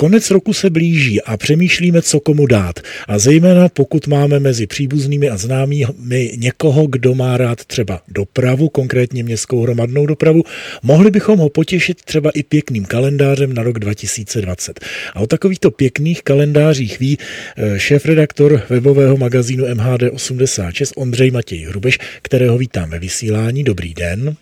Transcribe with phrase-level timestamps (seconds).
[0.00, 2.80] Konec roku se blíží a přemýšlíme, co komu dát.
[3.08, 9.22] A zejména pokud máme mezi příbuznými a známými někoho, kdo má rád třeba dopravu, konkrétně
[9.22, 10.42] městskou hromadnou dopravu,
[10.82, 14.80] mohli bychom ho potěšit třeba i pěkným kalendářem na rok 2020.
[15.14, 17.18] A o takovýchto pěkných kalendářích ví
[17.56, 23.64] eh, šéf-redaktor webového magazínu MHD86 Ondřej Matěj Hrubeš, kterého vítám ve vysílání.
[23.64, 24.36] Dobrý den.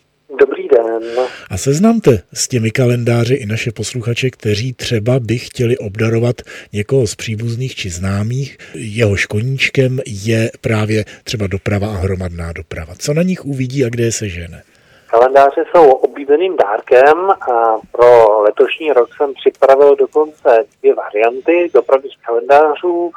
[0.68, 1.26] Dobrý den.
[1.50, 6.36] A seznamte s těmi kalendáři i naše posluchače, kteří třeba by chtěli obdarovat
[6.72, 8.58] někoho z příbuzných či známých.
[8.74, 12.94] Jeho škoníčkem je právě třeba doprava a hromadná doprava.
[12.98, 14.62] Co na nich uvidí a kde je sežene?
[15.06, 23.10] Kalendáře jsou oblíbeným dárkem a pro letošní rok jsem připravil dokonce dvě varianty dopravních kalendářů.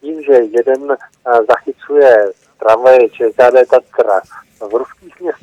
[0.00, 0.96] Tím, že jeden
[1.48, 2.16] zachycuje
[2.58, 4.20] tramvaje ČKD Tatra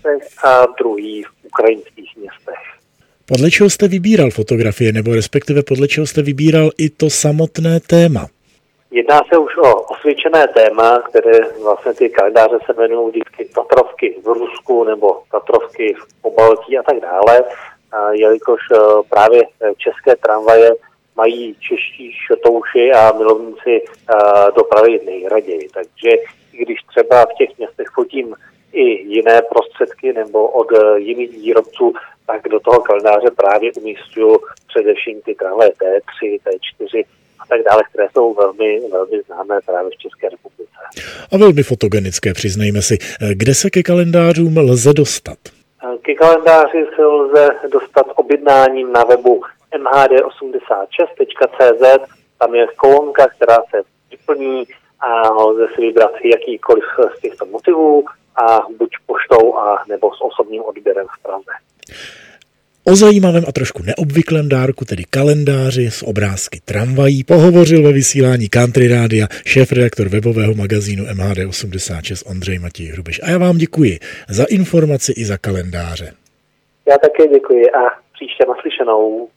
[0.03, 2.59] městech a druhý v ukrajinských městech.
[3.25, 8.27] Podle čeho jste vybíral fotografie, nebo respektive podle čeho jste vybíral i to samotné téma?
[8.91, 14.27] Jedná se už o osvědčené téma, které vlastně ty kalendáře se jmenují vždycky Tatrovky v
[14.27, 17.44] Rusku nebo Tatrovky v Pobaltí a tak dále,
[17.92, 18.77] a jelikož e,
[19.09, 19.42] právě
[19.77, 20.72] české tramvaje
[21.16, 23.81] mají čeští šotouši a milovníci e,
[24.55, 25.67] dopravy nejraději.
[25.73, 26.09] Takže
[26.53, 28.36] i když třeba v těch městech fotím
[28.73, 31.93] i jiné prostředky nebo od eh, jiných výrobců,
[32.27, 37.03] tak do toho kalendáře právě umístuju především ty tramvaje T3, T4
[37.39, 40.73] a tak dále, které jsou velmi, velmi známé právě v České republice.
[41.31, 42.97] A velmi fotogenické, přiznejme si.
[43.02, 45.37] Eh, kde se ke kalendářům lze dostat?
[45.83, 49.41] Eh, ke kalendáři se lze dostat objednáním na webu
[49.77, 51.83] mhd86.cz.
[52.39, 54.63] Tam je kolonka, která se vyplní
[54.99, 56.83] a lze si vybrat jakýkoliv
[57.17, 58.05] z těchto motivů
[58.36, 61.52] a buď poštou a nebo s osobním odběrem v Praze.
[62.86, 68.88] O zajímavém a trošku neobvyklém dárku, tedy kalendáři s obrázky tramvají, pohovořil ve vysílání Country
[68.88, 73.22] Rádia šéf-redaktor webového magazínu MHD86 Ondřej Matěj Hrubeš.
[73.23, 73.99] A já vám děkuji
[74.30, 76.14] za informaci i za kalendáře.
[76.89, 77.82] Já také děkuji a
[78.14, 79.30] příště naslyšenou.